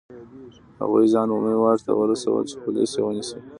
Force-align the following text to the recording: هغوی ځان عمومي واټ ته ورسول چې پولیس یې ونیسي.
هغوی 0.79 1.05
ځان 1.13 1.27
عمومي 1.33 1.55
واټ 1.59 1.79
ته 1.85 1.91
ورسول 1.99 2.41
چې 2.49 2.55
پولیس 2.63 2.91
یې 2.97 3.01
ونیسي. 3.05 3.39